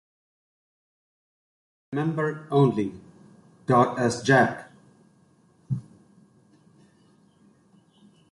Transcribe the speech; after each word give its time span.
Remembered 1.91 2.47
only.. 2.49 2.99
dot 3.67 3.99
as 3.99 4.23
Jack. 4.23 4.71